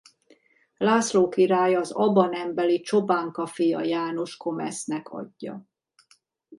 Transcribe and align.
László 0.77 1.29
király 1.29 1.75
az 1.75 1.91
Aba 1.91 2.25
nembeli 2.27 2.81
Csobánka 2.81 3.45
fia 3.45 3.81
János 3.83 4.37
comesnek 4.37 5.09
adja. 5.09 5.65